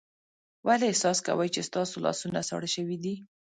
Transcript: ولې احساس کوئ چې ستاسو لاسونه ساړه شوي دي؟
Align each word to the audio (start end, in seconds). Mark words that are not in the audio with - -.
ولې 0.67 0.85
احساس 0.89 1.17
کوئ 1.25 1.49
چې 1.55 1.61
ستاسو 1.69 1.95
لاسونه 2.05 2.39
ساړه 2.49 2.69
شوي 2.75 2.97
دي؟ 3.03 3.15